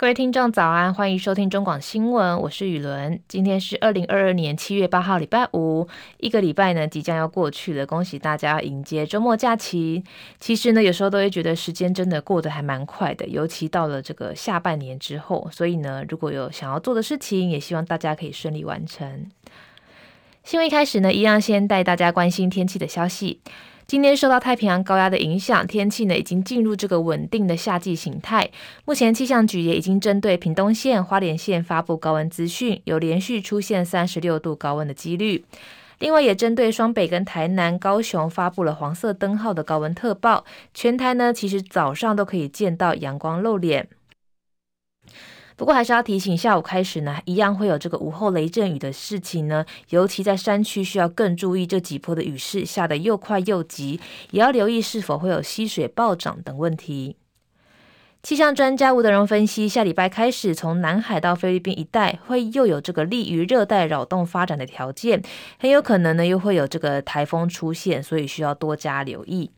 [0.00, 3.18] 各位听众早安，欢迎收听中广新闻，我是雨伦。
[3.26, 10.04] 今天是二零二二年七月八号，礼拜五，一个礼拜呢即将要过去了，恭喜大家迎接周末假期。
[10.38, 15.48] 其实呢，有时候都会觉得时间真的过得还蛮快的，尤其到了这个下半年之后。
[15.50, 19.28] 所以呢，如果有想要做的事情，也希望大家可以顺利完成。
[20.44, 23.40] 新闻一开始呢，一样先带大家关心天气的消息。
[23.88, 28.50] 今天受到太平洋高压的影响，天气呢已经进入这个稳定的夏季形态。
[28.84, 35.42] 目前气象局也已经针对屏东县、花莲县发布高温资讯，有连续出现三十六度高温的几率。
[36.00, 40.44] 另外，也针对双北跟台南、高雄发布了黄色灯号的高温特报。
[40.74, 43.88] 全台呢其实早上都可以见到阳光露脸。
[45.58, 49.66] 不过还是要提醒，下午开始呢，一样会有这个午后雷阵雨的事情呢。
[49.88, 53.98] 尤其在山区，需要更注意这几波的雨势下得又快又急，
[54.30, 57.16] 也要留意是否会有溪水暴涨等问题。
[58.22, 65.20] 气象专家吴德荣分析，下礼拜开始，从南海到菲律宾一带，会又有这个利于热带扰动发展的条件，
[65.58, 69.50] 很有可能呢又会有这个台风出现，所以需要多加留意。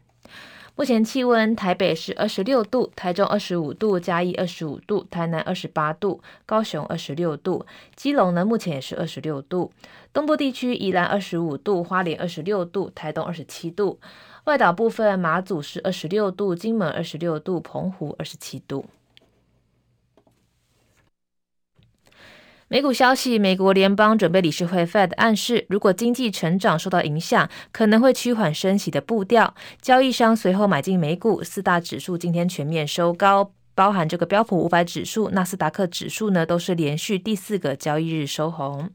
[0.77, 9.71] 目前气温，台北是二十六度，台中二十五度，嘉义二十五度，台南二十八度，高雄二十六度，基隆呢目前也是二十六度。
[10.13, 13.99] 东部地区宜兰二十五度，花莲二十六度，台东二十七度。
[14.45, 18.87] 外岛部分马祖是二十六度，金门二十六度，澎湖二十七度。
[22.73, 29.53] 美股消息，美国联邦准备理事会 Fed 暗示，如果经济成长受到影响，可能会趋缓升息的步调。
[29.83, 38.89] 交易商随后买进美股，四大指数今天全面收高，包含这个标普五百指数、纳斯达克指数呢，都是连续第四个交易日收红。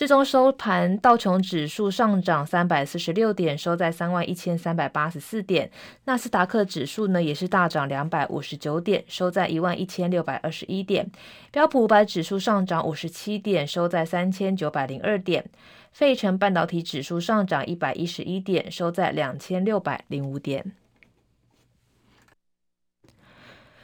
[0.00, 5.70] 最终收盘，道琼指数上涨三百四十六点，收在三万一千三百八十四点。
[6.06, 11.06] 纳斯达克指数呢也是大涨两百五十九点，收在一万一千六百二十一点。
[11.50, 15.44] 标普五百指数上涨五十七点，收在三千九百零二点。
[15.92, 20.72] 费城半导体指数上涨一百一十一点，收在两千六百零五点。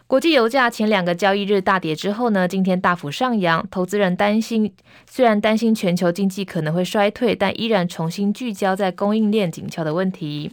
[0.09, 3.67] 国际油价前两个交易日大跌之后呢，今天大幅上扬。
[3.73, 4.73] 投资人担心，
[5.05, 10.53] 虽然担心全球经济可能会衰退，但依然重新聚焦在供应链紧俏的问题。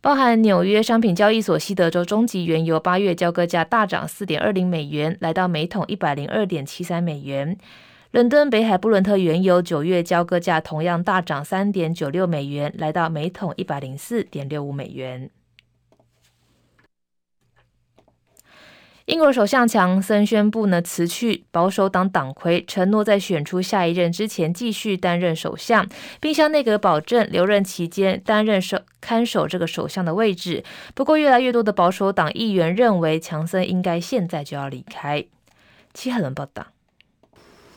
[0.00, 7.58] 包含纽约商品交易所西德州中级原油八月交割价大涨四点二零美元，来到每桶一百零二点七三美元。
[8.12, 15.28] 伦敦北海布伦特原油九月交割价同样大涨三点九六美元，来到每桶一百零四点六五美元。
[19.10, 25.84] 英国首相强森宣布呢辞去保守党党魁，承诺在选出下一任之前继续担任首相，
[26.20, 30.62] 并向内阁保证留任期间担任首看守这个首相的位置。
[30.94, 35.24] 不过，越来越多的保守党议员认为强森应该现在就要离开。
[35.92, 36.66] 齐海伦报道。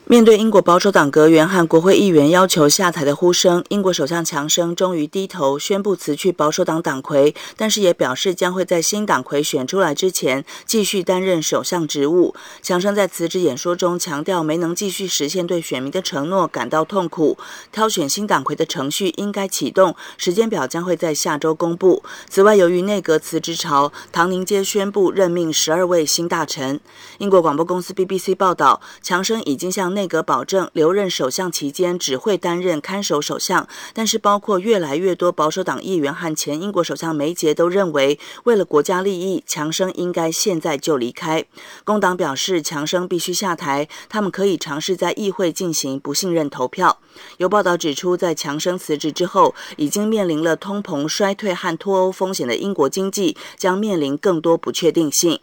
[0.06, 12.34] 面对英国保守党阁员和国会议员要求下台的呼声，英国首相强生终于低头宣布辞去保守党党魁，但是也表示将会在新党魁选出来之前继续担任首相职务。
[12.60, 17.38] 强生在辞职演说中强调，没能继续实现对选民的承诺，感到痛苦。
[17.72, 22.02] 挑选新党魁的程序应该启动，时间表将会在下周公布。
[22.28, 26.78] 此外，由于内阁辞职潮，唐宁街宣布任命十二位新大臣。
[27.16, 41.44] 英国广播公司 BBC 报道，强生已经向内阁保证留任首相期间只会担任看守首相，但是包括越来越多保守党议员和前英国首相梅杰都认为，为了国家利益，强生应该现在就离开。
[41.84, 46.98] 工党表示，强生必须下台，他们可以尝试在议会进行不信任投票。
[47.38, 55.38] 有报道指出，在强生辞职之后，已经面临了通膨、衰退和脱欧风险的英国经济将面临更多不确定性。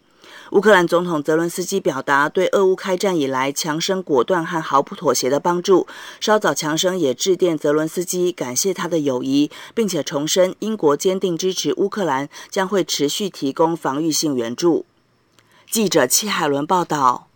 [0.52, 5.88] 乌克兰总统泽伦斯基表达对俄乌开战以来强生果断和毫不妥协的帮助。
[6.20, 14.86] 稍早，强生也致电泽伦斯基，感谢他的友谊，并且重申英国坚定支持乌克兰，将会持续提供防御性援助。
[15.70, 17.31] 记者戚海伦报道。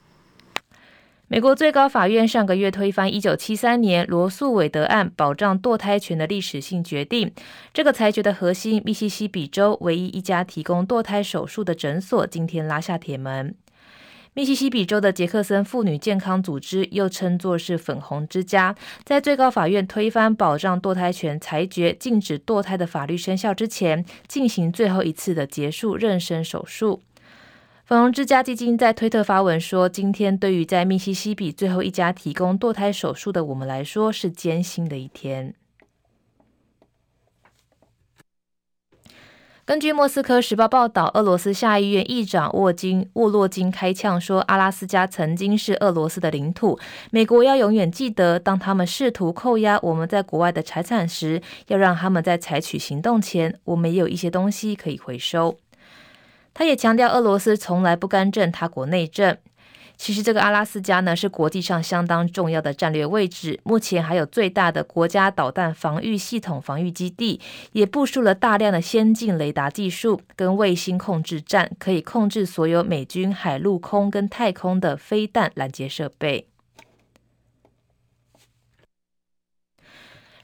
[1.27, 7.31] 美国最高法院上个月推翻一九七三年罗诉韦德案保障堕胎权的历史性决定。
[7.73, 13.55] 这个裁决的核心，密西西比州唯一一家提供堕胎手术的诊所今天拉下铁门。
[14.35, 27.01] 密西西比州的杰克森妇女健康组织，又称作是“粉红之家”，在最高法院推翻保障堕胎权裁决、禁止堕胎的法律生效之前，进行最后一次的结束妊娠手术。
[27.85, 35.53] 粉红之家基金在推特发文说：“今天对于在密西西比最后一家提供堕胎手术的我们来说，是艰辛的一天。”
[39.65, 46.79] 根据莫斯科时报报道，俄罗斯下议院议长沃金沃洛金开呛说：“阿拉斯加曾经是俄罗斯的领土，
[47.11, 55.57] 美国要永远记得，当他们试图扣押我们在国外的财产时，要让他们在采取行动前，我们也有一些东西可以回收。”
[56.55, 59.37] 他也强调，俄罗斯从来不干政他国内政。
[59.97, 67.39] 其实这个阿拉斯加呢，是国际上相当重要的战略位置，目前还有最大的国家导弹防御系统防御基地，
[67.73, 76.47] 也部署了大量的先进雷达技术跟卫星控制站，可以控制所有美军海陆空跟太空的飞弹拦截设备。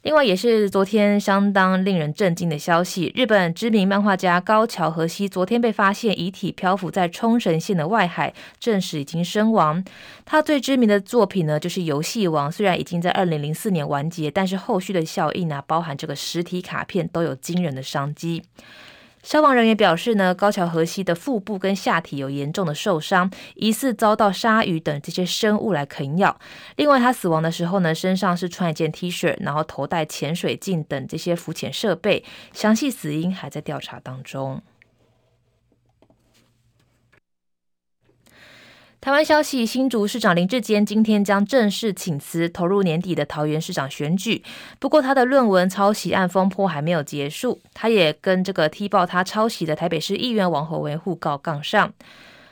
[0.04, 3.12] 另外，也是昨天相当令人震惊的消息。
[3.16, 9.84] 日本知名漫画家高桥和希昨天被发现遗体漂浮在冲绳县的外海，证实已经身亡。
[10.26, 18.42] 他最知名的作品呢，就是《游戏王》，虽然已经在二零零四年完结，但是后续的效应啊，包含这个实体卡片都有惊人的商机。
[19.24, 26.40] 消防人员表示呢，高桥和希的腹部跟下体有严重的受伤，疑似遭到鲨鱼等这些生物来啃咬。
[26.76, 34.62] 另外，他死亡的时候呢，身上是穿一件 T 恤，然后头戴潜水镜等这些浮潜设备，详细死因还在调查当中。
[39.02, 44.44] 台湾消息，新竹市长林志坚今天将正式请辞，投入年底的桃园市长选举。
[44.78, 51.92] 不过，他的论文抄袭案风波还没有结束，他也跟这个踢爆他抄袭的台北市议员王鸿维互告杠上。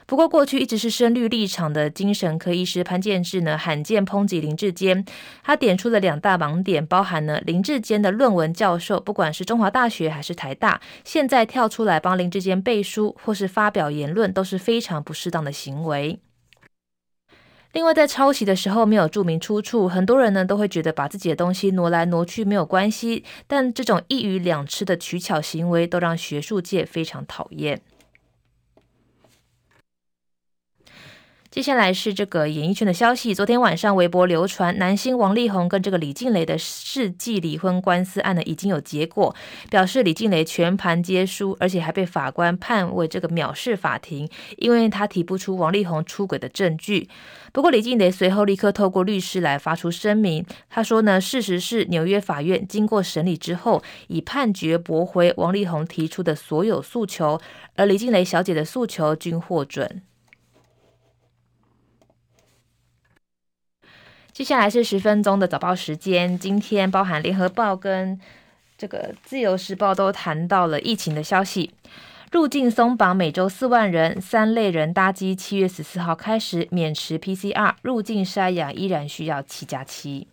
[0.06, 5.04] 不过，过去一直是深绿立场的精神科医师潘建志呢，罕见抨击林志坚，
[5.44, 16.18] 他点出了两大盲点，包含呢林志坚的论文教授，不管是中华大学还是台大，现在跳出来帮林志坚背书或是发表言论，都是非常不适当的行为。
[17.72, 27.80] 另外，在抄袭的时候没有注明出处，很多人呢都会觉得把自己的东西挪来挪去没有关系，但这种一鱼两吃的取巧行为都让学术界非常讨厌。
[31.50, 33.34] 接下来是这个演艺圈的消息。
[33.34, 39.34] 昨天晚上，微博流传男星王力宏跟这个李静蕾的世纪离婚官司案呢，已经有结果，
[39.68, 47.08] 表示李静蕾全盘皆输，而且还被法官判为这个藐视法庭，因为他提不出王力宏出轨的证据。
[47.52, 57.40] 不过，李静蕾随后立刻透过律师来发出声明，他说呢，事实是纽约法院经过审理之后，以判决驳回王力宏提出的所有诉求，
[57.74, 60.02] 而李静蕾小姐的诉求均获准。
[64.40, 66.38] 接下来是十分钟的早报时间。
[66.38, 68.18] 今天包含联合报跟
[68.78, 71.74] 这个自由时报都谈到了疫情的消息。
[72.32, 80.26] 入境松绑，每周四万人，三类人搭机，七月十四号开始免持 PCR 入境筛检，依然需要七加七。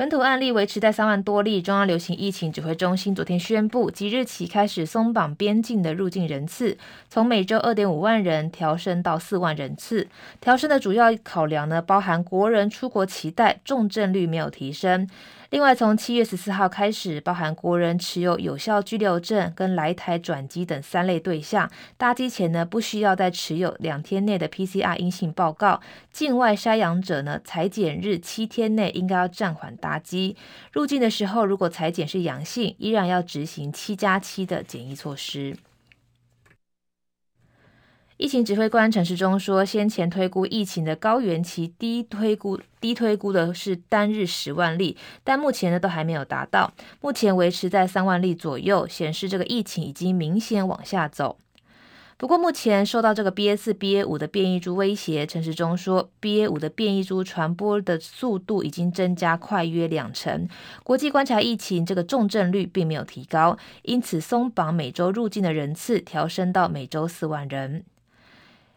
[0.00, 1.60] 本土案例维持在三万多例。
[1.60, 6.78] 中央流行疫情指挥中心昨天宣布，即日起开始松绑边境的入境人次，
[7.10, 10.08] 从每周二点五万人调升到四万人次。
[10.40, 15.06] 调升的主要考量呢，包含国人出国期待，重症率没有提升。
[15.50, 21.68] 另外，从七月十四号开始，包含国人持有有效居留证跟来台转机等三类对象，
[21.98, 25.80] 搭机前呢，不需要再持有两天内的 PCR 阴性报告。
[26.12, 30.36] 境外筛阳者呢，采检日七天内应该要暂缓搭机。
[30.72, 35.56] 入境的时候，如果采检是阳性，依然要执行七加七的检疫措施。
[38.16, 44.94] 疫情指挥官陈时中说，先前推估疫情的高原期低推估低推估的是单日十万例，
[45.24, 51.38] 但目前呢都还没有达到，目前维持在三万例左右，显示这个疫情已经明显往下走。
[52.20, 60.46] 不过目前受到这个 BA 四、BA 五的变异株威胁，陈时中说，BA 五的变异株传播的速度已经增加快约两成，
[60.84, 67.84] 国际观察疫情这个重症率并没有提高，因此松绑每周入境的人次调升到每周四万人。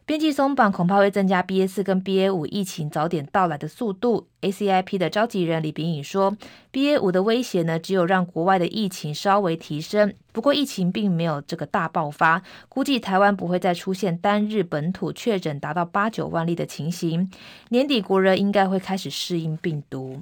[0.06, 4.28] 边境松绑恐怕会增加 BA 四跟 BA 五疫情早点到来的速度。
[4.42, 6.36] ACIP 的召集人李秉颖说
[6.74, 17.32] ，BA 五的威胁呢，只有让国外的疫情稍微提升，不过疫情并没有这个大爆发，估计台湾不会再出现单日本土确诊达到八九万例的情形。
[17.70, 20.22] 年底国人应该会开始适应病毒。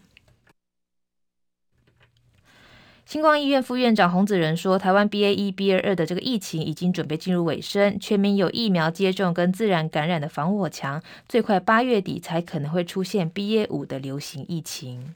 [3.12, 15.14] 新光医院副院长洪子仁说：“台湾 BA 一、BA 二的这个疫情已经准备进入尾声，全民有疫苗接种跟自然感染的防火墙，最快八月底才可能会出现 BA 五的流行疫情。”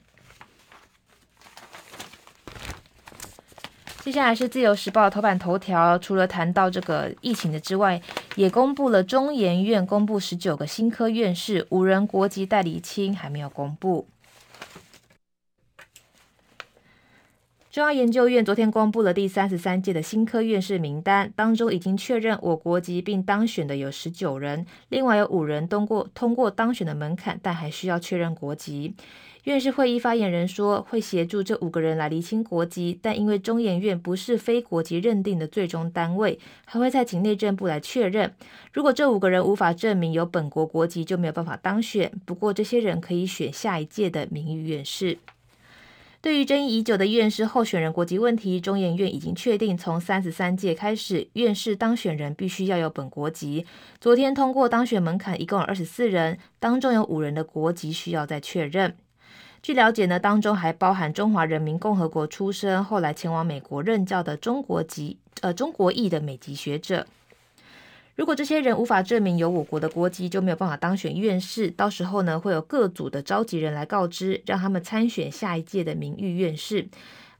[4.04, 8.02] 接下来是自由时报头版头条，除了谈到这个疫情的之外，
[8.34, 14.06] 也公布了中研院公布十九个新科院士，五人国籍待厘清，还没有公布。
[17.76, 28.94] 中央研究院昨天公布了第三十三届的新科院士名单，当中已经确认我国籍并当选的有十九人，另外有五人通过通过当选的门槛，但还需要确认国籍。
[29.44, 38.34] 院士会议发言人说，会协助这五个人来厘清国籍，但因为中研院不是非国籍认定的最终单位，还会再请内政部来确认。
[38.72, 42.10] 如果这五个人无法证明有本国国籍，就没有办法当选。
[42.24, 45.18] 不过，这些人可以选下一届的名誉院士。
[46.26, 53.64] 对于争议已久的院士候选人国籍问题，中研院已经确定，从三十三届开始，院士当选人必须要有本国籍。
[54.00, 58.96] 昨天通过当选门槛，一共有二十四人，当中有五人的国籍需要再确认。
[59.62, 67.06] 据了解呢，当中还包含中华人民共和国出生，后来前往美国任教的中国籍呃中国裔的美籍学者。
[68.16, 71.70] 如果这些人无法证明有我国的国籍，就没有办法当选院士。
[71.70, 76.88] 到时候呢，会有各组的召集人来告知，让他们参选下一届的名誉院士。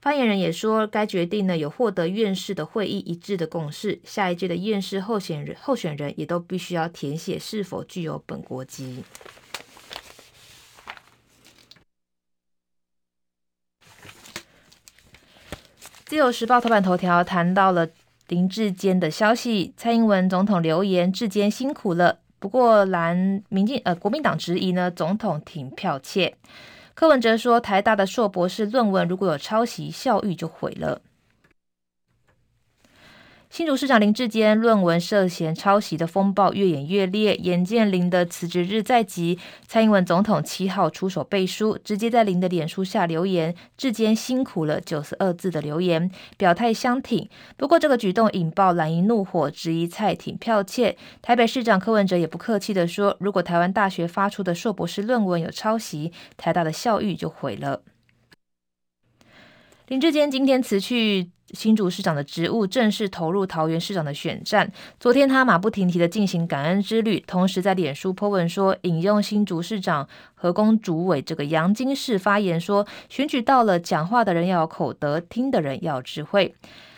[0.03, 3.99] 发言人也说，该决定呢有获得院士的会议一致的共识。
[4.05, 9.03] 下一届的院士候选人候选人也都必须要填写是否具有本国籍。
[16.05, 17.89] 自由时报头版头条谈到了。
[18.29, 26.35] 林志坚的消息，蔡英文总统留言：“志坚辛苦了。”不过蓝民进呃国民党质疑呢，总统挺剽窃。
[26.95, 31.01] 柯文哲说：“台大的硕博士论文如果有抄袭，校誉就毁了。”
[33.49, 47.29] 新竹市长林志坚论文涉嫌抄袭的风暴越演越烈，眼见林的辞职日在即，蔡英文总统七号出手背书，直接在林的脸书下留言：“志坚辛苦了”九十二字的留言，表态相挺。
[47.57, 50.99] 不过这个举动引爆蓝营怒火，质疑蔡挺剽窃。
[51.23, 57.83] 台北市长柯文哲也不客气地说：“如果台湾大学发出的硕博士论文有抄袭，台大的校誉就毁了。”
[59.89, 64.71] 林志坚今天辞去新竹市长的职务，正式投入桃园市长的选战。
[64.99, 76.55] 昨天他马不停蹄的进行感恩之旅，同时在脸书 po 文说，引用新竹市长河宫主委这个杨金士发言说，选举到了，讲话的人要有口德，听的人要有智慧。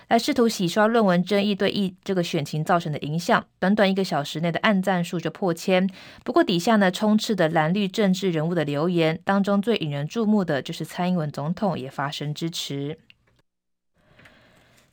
[0.09, 3.45] 来试图洗刷论文争议对一这个选情造成的影响。
[3.59, 5.87] 短短一个小时内的暗赞数就破千。
[6.25, 12.97] 不过底下呢，充斥的蓝绿政治人物的留言当中，最引人注目的就是蔡英文总统也发声支持。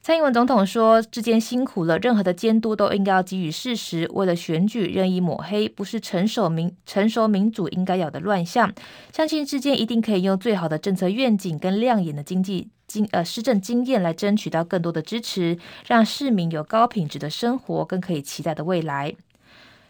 [0.05, 4.07] 蔡英文总统说：“之间辛苦了，任何的监督都应该要给予事实。
[4.13, 8.71] 为了选举任意抹黑，不是成熟民成熟民主应该有的乱象。
[9.11, 15.57] 相信之间一定可以用最好的政策愿景跟亮眼的经济经呃施政经验来争取到更多的支持，
[15.87, 19.15] 让市民有高品质的生活更可以期待的未来。”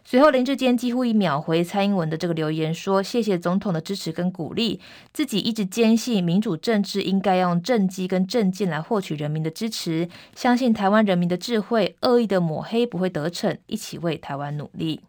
[0.07, 4.79] 随后，林志坚几乎一秒回蔡英文的这个留言，说：“谢谢总统的支持跟鼓励，
[5.11, 15.01] 自己一直坚信民主政治应该用政绩跟政见来获取人民的支持，相信台湾人民的智慧，恶意的抹黑不会得逞，一起为台湾努力。”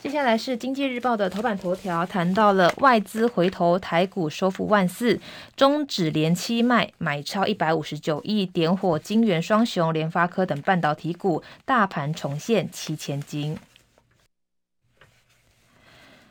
[0.00, 5.18] 接下来是经济日报的头版头条，谈到了外资回头台股收复万四，
[5.56, 13.58] 中指连七卖，买超一百五十九亿，点火金圆双雄联发科等半导体股，大盘重现七千金。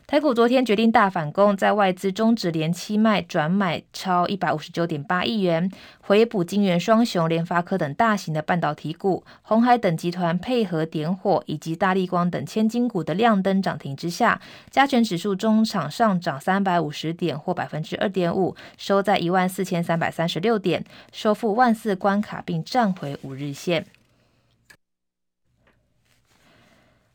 [0.09, 14.39] 台股昨天决定大反攻，在外资终止连七卖，转买超一百五十九点八亿元，回补金圆双雄联发科等大型的半导体股，鸿海等集团配合点火，以及大立光等千金股的亮灯涨停之下，
[14.71, 23.85] 加权指数中场上涨三百五十点或百分之二点五，收在一万四千三百三十六点，收复万四关卡，并站回五日线。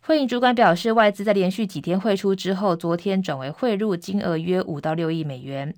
[0.03, 5.75] 会银主管表示，外资在连续几天汇出之后，昨天转为汇入，金额约五到六亿美元。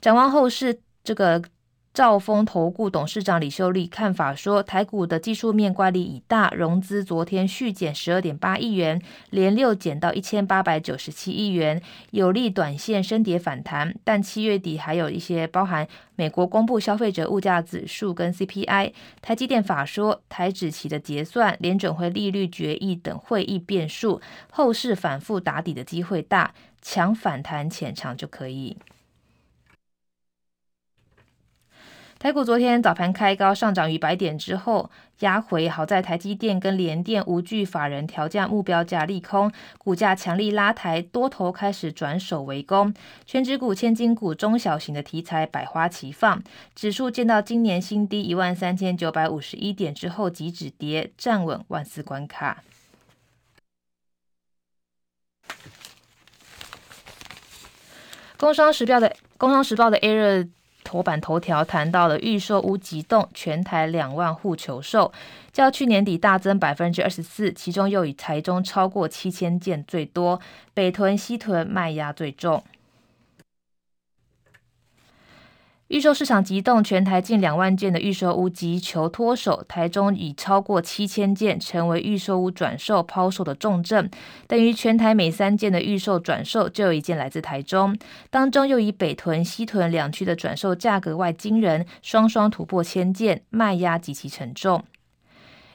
[0.00, 1.42] 展望后市，这个。
[1.92, 11.82] 兆丰投顾董事长李秀丽看法说，台股的技术面乖离已大，融资昨天续减十二点八亿元，连六减到一千八百九十七亿元，
[12.12, 13.92] 有利短线升跌反弹。
[14.04, 24.20] 但七月底还有一些包含美国公布消费者物价指数跟 CPI，台积电法说台指期的结算、联准会利率决议等会议变数，
[24.52, 28.76] 后市反复打底的机会大，抢反弹浅尝就可以。
[32.20, 42.92] 台股昨天早盘开高，上涨逾百点之后压回，好在台积电跟联电无惧法人调价目标价利空，股价强力拉抬，多头开始转守为攻，
[43.24, 46.42] 权值股、千金股、中小型的题材百花齐放，
[46.74, 52.62] 指数见到今年新低一万三千九百五十一点之后即止跌，站稳万四关卡。
[58.36, 60.46] 工商时报的工商时报的 A 热
[60.90, 65.12] 头版头条谈到了预售屋急冻，全台两万户求售，
[65.52, 70.40] 较去年底大增百分之二十四，其中又以台中超过七千件最多，
[70.74, 72.64] 北屯、西屯卖压最重。
[75.90, 84.08] 预售市场急冻，全台近两万件的预售屋急求脱手，台中已超过七千件成为预售屋转售抛售的重镇，
[84.46, 87.98] 等于全台每三件的预售转售就有一件来自台中。
[88.30, 94.84] 当中又以北屯、西屯两区的转售价格外惊人，双双突破千件，卖压极其沉重。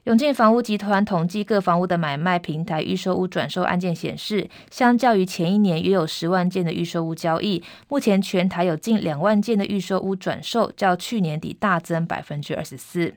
[0.05, 13.15] 永庆房屋集团统计各房屋的买卖平台预售屋转售案件显示，相较于前一年约有十万件的预售屋交易，目前全台有近两万件的预售屋转售，较去年底大增百分之二十四。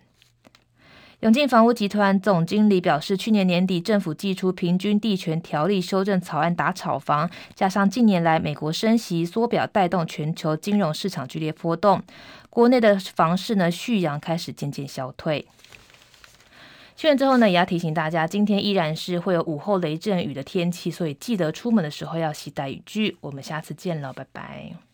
[1.21, 12.02] 永庆房屋集团总经理表示，去年年底政府祭出平均地权条例修正草案打炒房，加上近年来美国升息缩表带动全球金融市场剧烈波动，
[12.49, 15.47] 国内的房市呢续扬开始渐渐消退。
[16.98, 23.16] 确认之后呢，也要提醒大家，今天依然是会有午后雷阵雨的天气，所以记得出门的时候要携带雨具。
[23.20, 24.88] 我们下次见了，拜拜。